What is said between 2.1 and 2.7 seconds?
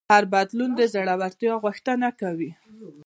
کوي.